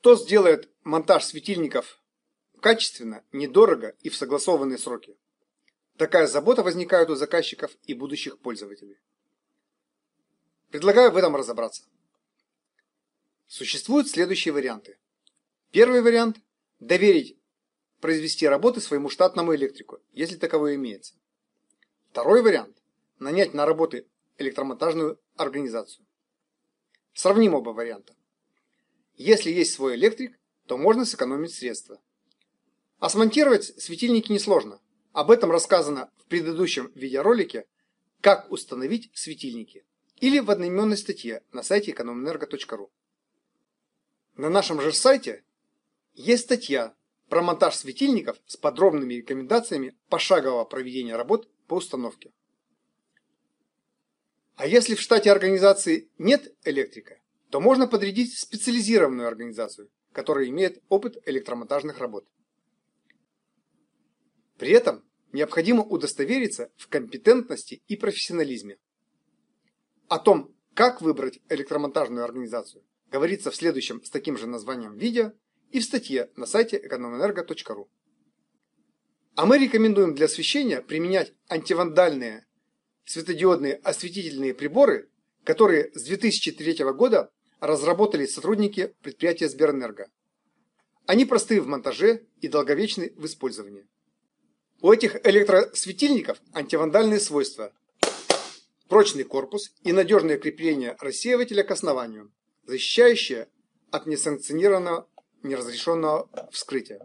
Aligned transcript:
Кто 0.00 0.14
сделает 0.14 0.70
монтаж 0.84 1.24
светильников 1.24 2.00
качественно, 2.60 3.24
недорого 3.32 3.96
и 4.02 4.10
в 4.10 4.16
согласованные 4.16 4.78
сроки? 4.78 5.18
Такая 5.96 6.28
забота 6.28 6.62
возникает 6.62 7.10
у 7.10 7.16
заказчиков 7.16 7.72
и 7.82 7.94
будущих 7.94 8.38
пользователей. 8.38 8.98
Предлагаю 10.70 11.10
в 11.10 11.16
этом 11.16 11.34
разобраться. 11.34 11.82
Существуют 13.48 14.08
следующие 14.08 14.54
варианты. 14.54 14.98
Первый 15.72 16.00
вариант– 16.00 16.36
доверить 16.78 17.36
произвести 18.00 18.46
работы 18.46 18.80
своему 18.80 19.08
штатному 19.08 19.52
электрику, 19.56 19.98
если 20.12 20.36
таковой 20.36 20.76
имеется. 20.76 21.14
Второй 22.10 22.42
вариант– 22.42 22.80
нанять 23.18 23.52
на 23.52 23.66
работы 23.66 24.06
электромонтажную 24.36 25.20
организацию. 25.34 26.06
Сравним 27.14 27.54
оба 27.54 27.70
варианта. 27.70 28.14
Если 29.18 29.50
есть 29.50 29.74
свой 29.74 29.96
электрик, 29.96 30.38
то 30.66 30.78
можно 30.78 31.04
сэкономить 31.04 31.52
средства. 31.52 32.00
А 33.00 33.10
смонтировать 33.10 33.64
светильники 33.64 34.30
несложно. 34.30 34.80
Об 35.12 35.32
этом 35.32 35.50
рассказано 35.50 36.08
в 36.18 36.26
предыдущем 36.26 36.92
видеоролике 36.94 37.66
«Как 38.20 38.50
установить 38.52 39.10
светильники» 39.14 39.84
или 40.20 40.38
в 40.38 40.50
одноименной 40.50 40.96
статье 40.96 41.42
на 41.52 41.64
сайте 41.64 41.90
экономэнерго.ру. 41.90 42.92
На 44.36 44.50
нашем 44.50 44.80
же 44.80 44.92
сайте 44.92 45.42
есть 46.14 46.44
статья 46.44 46.94
про 47.28 47.42
монтаж 47.42 47.74
светильников 47.74 48.40
с 48.46 48.56
подробными 48.56 49.14
рекомендациями 49.14 49.96
пошагового 50.08 50.64
проведения 50.64 51.16
работ 51.16 51.48
по 51.66 51.74
установке. 51.74 52.32
А 54.54 54.66
если 54.66 54.94
в 54.94 55.00
штате 55.00 55.32
организации 55.32 56.08
нет 56.18 56.54
электрика, 56.64 57.18
то 57.50 57.60
можно 57.60 57.86
подрядить 57.86 58.38
специализированную 58.38 59.26
организацию, 59.26 59.90
которая 60.12 60.48
имеет 60.48 60.82
опыт 60.88 61.16
электромонтажных 61.26 61.98
работ. 61.98 62.26
При 64.58 64.70
этом 64.70 65.04
необходимо 65.32 65.82
удостовериться 65.82 66.70
в 66.76 66.88
компетентности 66.88 67.82
и 67.86 67.96
профессионализме. 67.96 68.78
О 70.08 70.18
том, 70.18 70.54
как 70.74 71.00
выбрать 71.00 71.40
электромонтажную 71.48 72.24
организацию, 72.24 72.84
говорится 73.10 73.50
в 73.50 73.56
следующем 73.56 74.02
с 74.04 74.10
таким 74.10 74.36
же 74.36 74.46
названием 74.46 74.96
видео 74.96 75.32
и 75.70 75.80
в 75.80 75.84
статье 75.84 76.30
на 76.36 76.46
сайте 76.46 76.76
экономэнерго.ру. 76.78 77.88
А 79.34 79.46
мы 79.46 79.58
рекомендуем 79.58 80.14
для 80.14 80.26
освещения 80.26 80.82
применять 80.82 81.32
антивандальные 81.48 82.46
светодиодные 83.04 83.76
осветительные 83.76 84.52
приборы, 84.52 85.10
которые 85.44 85.90
с 85.94 86.02
2003 86.04 86.84
года 86.92 87.30
разработали 87.60 88.26
сотрудники 88.26 88.94
предприятия 89.02 89.48
Сберэнерго. 89.48 90.08
Они 91.06 91.24
простые 91.24 91.60
в 91.60 91.66
монтаже 91.66 92.26
и 92.40 92.48
долговечны 92.48 93.12
в 93.16 93.24
использовании. 93.26 93.86
У 94.80 94.92
этих 94.92 95.26
электросветильников 95.26 96.40
антивандальные 96.52 97.18
свойства. 97.18 97.72
Прочный 98.88 99.24
корпус 99.24 99.72
и 99.82 99.92
надежное 99.92 100.38
крепление 100.38 100.96
рассеивателя 101.00 101.62
к 101.62 101.70
основанию, 101.70 102.32
защищающее 102.64 103.48
от 103.90 104.06
несанкционированного 104.06 105.08
неразрешенного 105.42 106.28
вскрытия. 106.52 107.00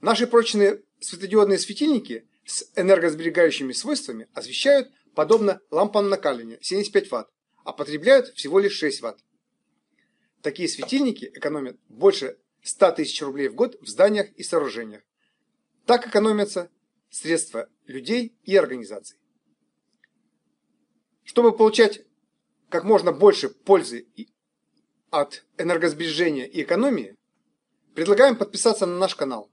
Наши 0.00 0.26
прочные 0.26 0.82
светодиодные 1.00 1.58
светильники 1.58 2.26
с 2.44 2.64
энергосберегающими 2.74 3.72
свойствами 3.72 4.28
освещают 4.34 4.90
подобно 5.14 5.60
лампам 5.70 6.08
накаливания 6.08 6.58
75 6.60 7.06
Вт, 7.10 7.28
а 7.64 7.72
потребляют 7.72 8.28
всего 8.28 8.58
лишь 8.58 8.76
6 8.76 9.02
Вт. 9.02 9.18
Такие 10.42 10.68
светильники 10.68 11.26
экономят 11.26 11.78
больше 11.88 12.38
100 12.62 12.92
тысяч 12.92 13.20
рублей 13.22 13.48
в 13.48 13.54
год 13.54 13.80
в 13.80 13.86
зданиях 13.86 14.30
и 14.32 14.42
сооружениях. 14.42 15.02
Так 15.86 16.06
экономятся 16.06 16.70
средства 17.10 17.68
людей 17.86 18.36
и 18.44 18.56
организаций. 18.56 19.18
Чтобы 21.24 21.56
получать 21.56 22.04
как 22.68 22.84
можно 22.84 23.12
больше 23.12 23.50
пользы 23.50 24.06
от 25.10 25.44
энергосбережения 25.58 26.48
и 26.48 26.62
экономии, 26.62 27.16
предлагаем 27.94 28.36
подписаться 28.36 28.86
на 28.86 28.96
наш 28.96 29.14
канал. 29.14 29.50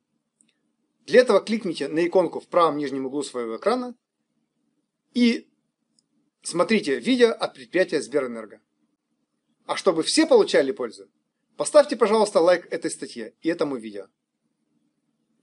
Для 1.06 1.20
этого 1.20 1.42
кликните 1.42 1.88
на 1.88 2.06
иконку 2.06 2.40
в 2.40 2.48
правом 2.48 2.78
нижнем 2.78 3.08
углу 3.08 3.24
своего 3.24 3.58
экрана 3.58 3.96
и 5.14 5.49
смотрите 6.42 7.00
видео 7.00 7.30
от 7.30 7.54
предприятия 7.54 8.02
Сберэнерго. 8.02 8.62
А 9.66 9.76
чтобы 9.76 10.04
все 10.04 10.26
получали 10.26 10.72
пользу, 10.72 11.10
поставьте, 11.58 11.96
пожалуйста, 11.96 12.40
лайк 12.40 12.68
этой 12.72 12.90
статье 12.90 13.36
и 13.42 13.50
этому 13.50 13.76
видео. 13.78 14.08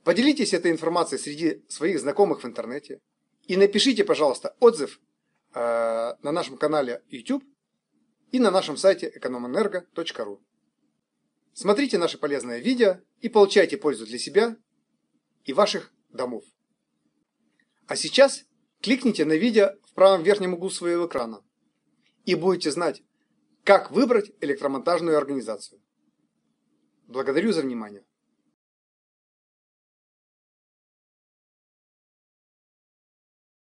Поделитесь 0.03 0.55
этой 0.55 0.71
информацией 0.71 1.21
среди 1.21 1.65
своих 1.69 2.01
знакомых 2.01 2.43
в 2.43 2.47
интернете 2.47 3.01
и 3.47 3.57
напишите, 3.57 4.05
пожалуйста, 4.05 4.57
отзыв 4.61 5.01
э, 5.55 5.61
на 5.61 6.33
нашем 6.33 6.57
канале 6.57 7.03
YouTube 7.09 7.45
и 8.33 8.39
на 8.39 8.51
нашем 8.51 8.77
сайте 8.77 9.11
экономэнерго.ру. 9.15 10.43
Смотрите 11.53 11.99
наши 11.99 12.19
полезные 12.19 12.61
видео 12.61 12.99
и 13.21 13.29
получайте 13.29 13.77
пользу 13.79 14.07
для 14.07 14.19
себя 14.19 14.57
и 15.45 15.53
ваших 15.53 15.93
домов. 16.11 16.45
А 17.87 17.97
сейчас 17.97 18.45
кликните 18.83 19.25
на 19.25 19.33
видео 19.33 19.73
правом 19.97 20.23
верхнем 20.23 20.55
углу 20.55 20.71
своего 20.71 21.07
экрана 21.07 21.43
и 22.25 22.37
будете 22.37 22.71
знать, 22.71 23.03
как 23.65 23.91
выбрать 23.91 24.31
электромонтажную 24.41 25.17
организацию. 25.17 25.81
Благодарю 27.09 27.53
за 27.53 27.63
внимание. 27.63 28.05